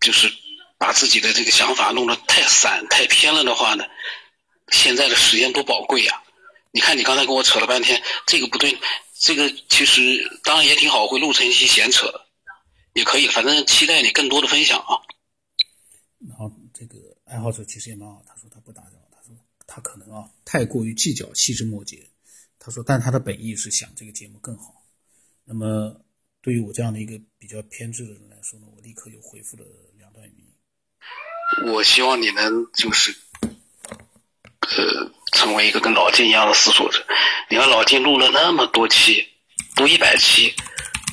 [0.00, 0.28] 就是
[0.76, 3.84] 把自己的这个想法弄得太散、太偏了的话呢，
[4.72, 6.20] 现在的时间多宝贵呀！
[6.72, 8.76] 你看，你刚才跟我扯了半天，这个不对，
[9.20, 12.26] 这个其实当然也挺好，会录成一些闲扯的，
[12.94, 14.98] 也可以，反正期待你更多的分享啊。
[16.28, 18.97] 然后这个爱好者其实也蛮好，他说他不打扰。
[19.68, 22.08] 他可能啊太过于计较细枝末节，
[22.58, 24.82] 他说，但他的本意是想这个节目更好。
[25.44, 26.00] 那么
[26.40, 29.64] 对于我这样的一个比较偏执的人来说呢，我立刻又回复了
[29.98, 31.70] 两段语音。
[31.70, 37.04] 我希望你能就是，呃，成为一个跟老金一样的思索者。
[37.50, 39.28] 你看老金录了那么多期，
[39.76, 40.54] 都一百期，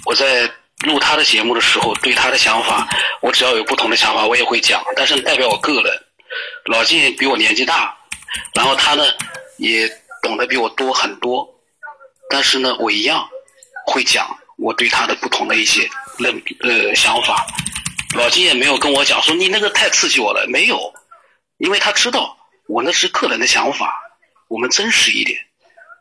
[0.06, 0.50] 我在
[0.86, 2.88] 录他的节目的时候，对他的想法，
[3.22, 6.04] 我只要有不同的想法，我也会讲，但是代表我个人。
[6.66, 7.98] 老金比我年纪大。
[8.54, 9.04] 然后他呢，
[9.58, 9.90] 也
[10.22, 11.48] 懂得比我多很多，
[12.30, 13.28] 但是呢，我一样
[13.88, 17.46] 会讲我对他的不同的一些认呃想法。
[18.16, 20.94] 老金也没有跟我讲说你那个太刺激我了，没有，
[21.58, 23.94] 因为他知道我那是个人的想法，
[24.48, 25.38] 我们真实一点，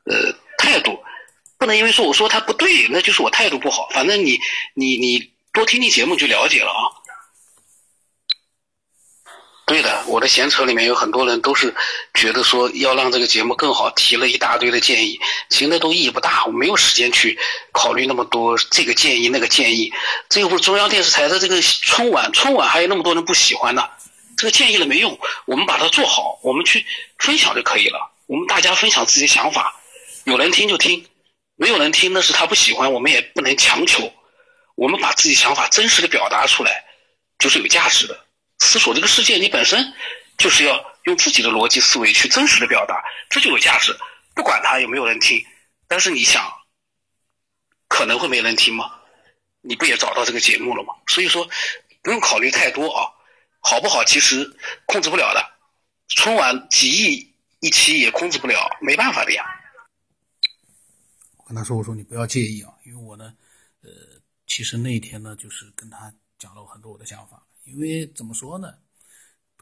[0.05, 1.03] 呃，态度
[1.59, 3.88] 不能因为说我说他不对，那就是我态度不好。
[3.90, 4.38] 反正你
[4.75, 6.83] 你你多听听节目就了解了啊。
[9.66, 11.74] 对的，我的闲扯里面有很多人都是
[12.12, 17.38] 觉得说要让这个节目更好，提了一大堆的建议，其实那都意义不大，我没有时间去
[17.72, 19.90] 考虑那么多这个建议那个建议。
[20.29, 23.88] 这又不是中央电视台的这个春晚，春晚还有那么多人不喜欢呢，
[24.37, 26.85] 这个建议了没用，我们把它做好，我们去
[27.18, 28.12] 分享就可以了。
[28.27, 29.81] 我们大家分享自己想法，
[30.24, 31.07] 有人听就听，
[31.57, 34.12] 没有人听那是他不喜欢，我们也不能强求。
[34.74, 36.85] 我们把自己想法真实的表达出来，
[37.38, 38.20] 就是有价值的。
[38.64, 39.94] 思索这个世界，你本身
[40.37, 43.96] 就是要用自己的逻辑思维去真实的表达，这就有价值。
[44.35, 45.44] 不管他有没有人听，
[45.87, 46.42] 但是你想，
[47.87, 48.90] 可能会没人听吗？
[49.61, 50.94] 你不也找到这个节目了吗？
[51.07, 51.48] 所以说，
[52.03, 53.12] 不用考虑太多啊，
[53.61, 54.03] 好不好？
[54.05, 55.55] 其实控制不了的。
[56.09, 59.44] 春晚几亿一期也控制不了，没办法的呀。
[61.37, 63.35] 我跟他说：“我说你不要介意啊，因为我呢，
[63.83, 63.90] 呃，
[64.46, 68.74] 其实那一天呢，就是跟他讲了很多我的想法。”因为怎么说呢，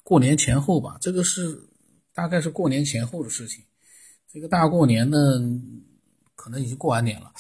[0.03, 1.69] 过年前后吧，这个是
[2.13, 3.65] 大概是过年前后的事情。
[4.29, 5.41] 这个大过年的，
[6.35, 7.33] 可能已经过完年了。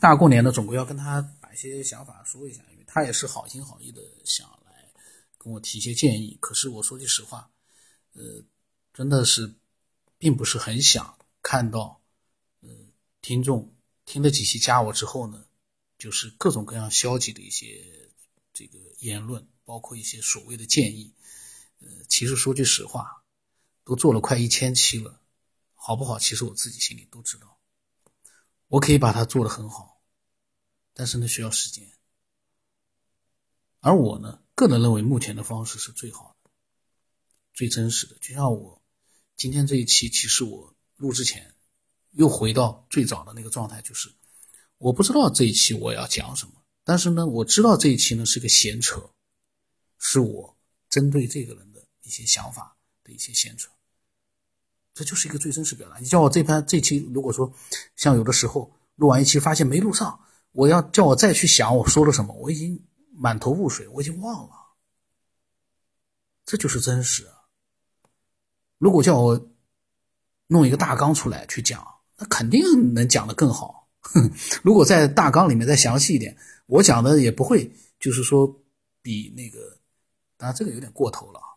[0.00, 4.88] 大过年的，总归要跟他把一些想法说一下，因为他也是好心好意的想来
[5.38, 6.36] 跟我提一些建议。
[6.40, 7.50] 可是我说句实话，
[8.14, 8.42] 呃，
[8.92, 9.54] 真的是
[10.18, 12.00] 并不是很想看到，
[12.62, 12.70] 呃，
[13.22, 13.72] 听众
[14.04, 15.44] 听了几期加我之后呢，
[15.98, 18.10] 就是各种各样消极的一些
[18.52, 21.14] 这个言论，包括一些所谓的建议。
[21.80, 23.24] 呃，其实说句实话，
[23.84, 25.20] 都做了快一千期了，
[25.74, 26.18] 好不好？
[26.18, 27.58] 其实我自己心里都知道，
[28.68, 30.00] 我可以把它做得很好，
[30.94, 31.90] 但是呢，需要时间。
[33.80, 36.50] 而我呢，个人认为目前的方式是最好的、
[37.52, 38.16] 最真实的。
[38.18, 38.80] 就像我
[39.36, 41.54] 今天这一期，其实我录之前
[42.12, 44.10] 又回到最早的那个状态，就是
[44.78, 49.10] 我不知道这一期我要讲什么，但是呢，我知道这一期呢是个闲扯，
[49.98, 50.56] 是我
[50.88, 53.70] 针对这个人的一些想法的一些闲扯，
[54.92, 55.98] 这就是一个最真实表达。
[55.98, 57.52] 你叫我这盘这期，如果说
[57.96, 60.20] 像有的时候录完一期发现没录上，
[60.52, 62.82] 我要叫我再去想我说了什么，我已经。
[63.16, 64.50] 满头雾水，我已经忘了。
[66.44, 67.28] 这就是真实。
[68.78, 69.50] 如果叫我
[70.48, 73.88] 弄一个大纲出来去讲，那肯定能讲得更好。
[74.64, 78.52] 如果在大纲里面再详细一点，我讲的也不会，就是说
[79.00, 79.78] 比那个，
[80.44, 81.56] 当然这个有点过头了啊。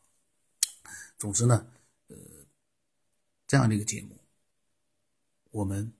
[1.19, 1.69] 总之呢，
[2.07, 2.15] 呃，
[3.45, 4.17] 这样的一个节目，
[5.51, 5.91] 我们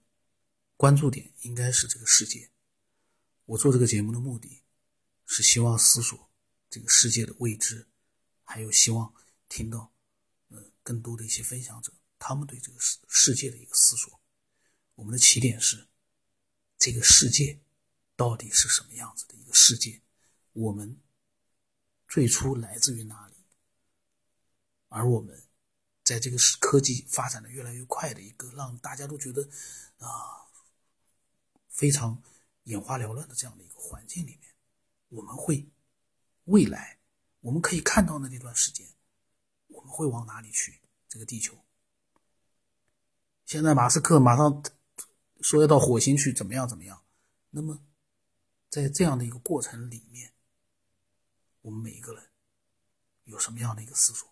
[0.78, 2.50] 关注点应该是这个世界。
[3.44, 4.64] 我做这个节目的目的。
[5.30, 6.30] 是希望思索
[6.70, 7.86] 这个世界的未知，
[8.46, 9.14] 还有希望
[9.50, 9.92] 听到，
[10.48, 14.22] 呃，更多的一些分享者他们对这个世世界的一个思索。
[14.96, 15.90] 我们的起点是
[16.78, 17.60] 这个世界
[18.16, 20.02] 到底是什么样子的一个世界？
[20.54, 20.98] 我们
[22.08, 23.36] 最初来自于哪里？
[24.90, 25.44] 而我们
[26.04, 29.44] 在这个是科技发展的越来越快的一个让大家都觉得
[29.98, 30.48] 啊
[31.68, 32.24] 非常
[32.64, 34.54] 眼花缭乱的这样的一个环境里面。
[35.10, 35.70] 我们会
[36.46, 37.00] 未来，
[37.42, 38.88] 我们可以看到的那段时间，
[39.68, 40.82] 我们会往哪里去？
[41.10, 41.58] 这个地球，
[43.46, 44.62] 现在马斯克马上
[45.40, 46.68] 说要到火星去，怎么样？
[46.68, 47.02] 怎么样？
[47.50, 47.82] 那么，
[48.70, 50.34] 在这样的一个过程里面，
[51.68, 52.24] 我们每一个人
[53.26, 54.26] 有什么样的一个思索？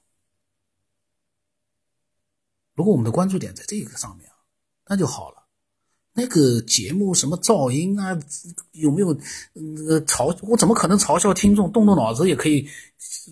[2.73, 4.35] 如果我们的关注点在这个上面啊，
[4.87, 5.45] 那就好了。
[6.13, 8.17] 那个节目什么噪音啊，
[8.71, 10.33] 有没有呃嘲？
[10.43, 11.69] 我怎么可能嘲笑听众？
[11.73, 12.69] 动动脑子也可以，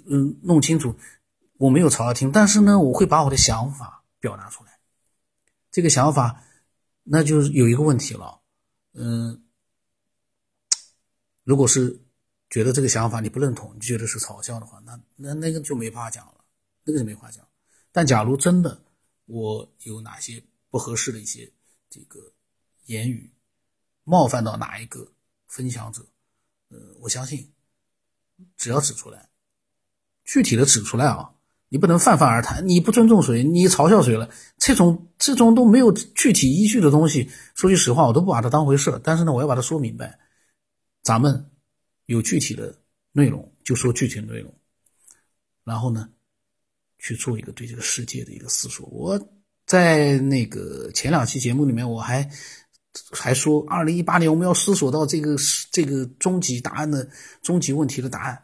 [0.08, 0.94] 嗯，弄清楚。
[1.56, 4.80] 我没有嘲笑听，但是呢，我会把我的想法表达出来。
[5.72, 6.44] 这个想法，
[7.04, 8.42] 那就有一个问题了。
[8.96, 9.46] 嗯，
[11.46, 12.03] 如果是
[12.54, 16.36] 觉得这个想法你不认同，你觉得是嘲笑的话，那那那个就没法讲了，
[16.84, 17.44] 那个就没法讲。
[17.92, 18.80] 但假如真的
[19.26, 21.52] 我有哪些不合适的一些
[21.90, 22.20] 这个。
[22.88, 23.32] 言语
[24.04, 25.08] 冒犯到哪一个
[25.48, 26.06] 分享者，
[26.68, 27.54] 呃，我相信
[28.58, 29.30] 只要指出来，
[30.26, 31.34] 具体的指出来啊，
[31.70, 39.00] 你不能泛泛而谈，你不尊重谁，你嘲笑谁了，这种这种都没有具体依据的东西，说句实话，我都不把它当回事。
[39.02, 40.20] 但是呢，我要把它说明白，
[41.02, 41.50] 咱们
[42.06, 42.78] 有具体的
[43.12, 44.54] 内容就说具体的内容，
[45.64, 46.10] 然后呢，
[47.00, 48.88] 去做一个对这个世界的一个思索。
[48.88, 49.20] 我
[49.66, 52.30] 在那个前两期节目里面，我还。
[53.10, 55.36] 还说，二零一八年我们要思索到这个
[55.72, 57.10] 这个终极答案的
[57.42, 58.40] 终极问题的答案，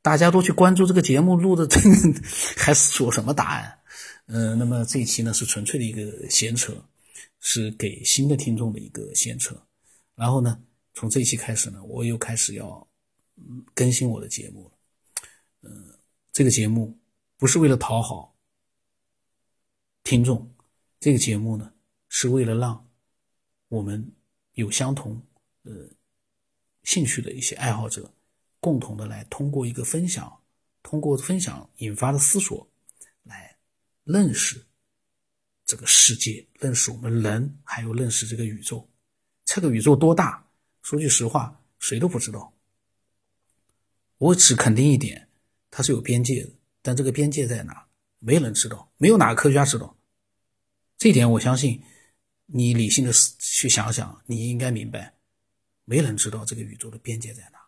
[0.00, 2.20] 大家都去关注这个节目录的这个，
[2.56, 3.78] 还思索什么答案？
[4.24, 6.82] 嗯，那么这一期呢是纯粹的一个闲扯，
[7.40, 9.54] 是给新的听众的一个闲扯。
[10.14, 10.58] 然后呢，
[10.98, 12.84] 从这一期开始呢，我又开始要
[13.72, 14.72] 更新我的节目了。
[15.62, 15.96] 嗯，
[16.32, 16.98] 这个节目
[17.36, 18.36] 不是为了讨好
[20.02, 20.52] 听众，
[20.98, 21.72] 这个节目呢
[22.08, 22.84] 是为了让。
[23.68, 24.12] 我们
[24.54, 25.22] 有相同
[25.62, 25.72] 呃
[26.82, 28.12] 兴趣的一些爱好者，
[28.58, 30.36] 共同的来通过一个分享，
[30.82, 32.68] 通过分享引发的思索，
[33.22, 33.56] 来
[34.02, 34.66] 认识
[35.64, 38.90] 这个世界，认识我们人，还有认识这个宇宙。
[39.44, 40.44] 这个宇宙多大？
[40.88, 42.50] 说句实话，谁都不知道。
[44.16, 45.28] 我只肯定一点，
[45.70, 47.86] 它是有边界的，但这个边界在哪？
[48.20, 49.98] 没人知道，没有哪个科学家知道。
[50.96, 51.84] 这一点，我相信。
[52.46, 55.14] 你理性的去想想，你应该明白，
[55.84, 57.58] 没人知道这个宇宙的边界在哪。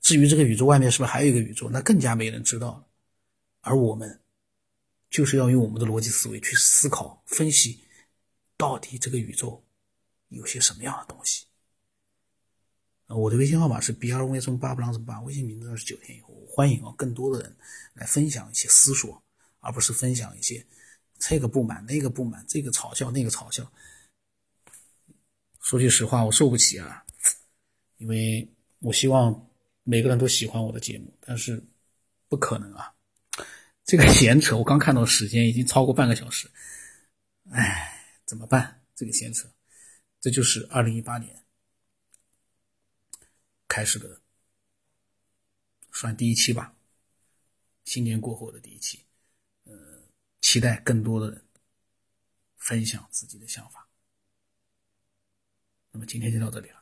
[0.00, 2.88] 至于这个宇宙外面是不是还有一个宇宙，那更加没人知道了。
[3.60, 4.20] 而我们
[5.10, 7.84] 就是要用我们的逻辑思维去思考、分析，
[8.56, 9.64] 到底这个宇宙
[10.26, 11.46] 有些什么样的东西。
[13.08, 17.56] 我的微信号码是 b r v 什八不啷什么八，微信名字是九天以后，欢迎啊，更多的人
[17.94, 19.22] 来分享一些思索，
[19.60, 20.64] 而不是分享一些
[21.18, 23.70] 这个不满、那个不满、这个嘲笑、那个嘲笑。
[25.60, 27.04] 说句实话，我受不起啊，
[27.98, 28.50] 因为
[28.80, 29.48] 我希望
[29.84, 31.62] 每个人都喜欢我的节目，但是
[32.28, 32.92] 不可能啊。
[33.84, 36.50] 这个闲扯，我刚看到时间已经超过半个小时，
[37.50, 37.92] 哎，
[38.24, 38.80] 怎么办？
[38.94, 39.48] 这个闲扯，
[40.20, 41.41] 这就是二零一八年
[43.72, 44.20] 开始的，
[45.92, 46.76] 算第一期吧。
[47.86, 49.06] 新年过后的第一期，
[49.64, 49.72] 呃，
[50.42, 51.42] 期待更多的人
[52.56, 53.88] 分享自己的想法。
[55.90, 56.81] 那么今天就到这里了。